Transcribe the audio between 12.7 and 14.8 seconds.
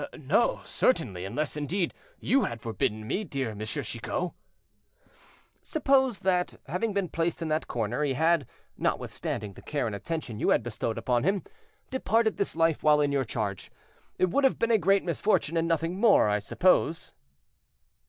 while in your charge, it would have been a